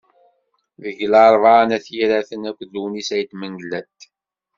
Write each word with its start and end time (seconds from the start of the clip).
Deg 0.83 0.99
Larebɛa 1.11 1.63
n 1.67 1.75
At 1.77 1.85
Yiraten, 1.95 2.47
akked 2.49 2.69
Lewnis 2.73 3.09
Ayit 3.15 3.31
Mengellat. 3.35 3.99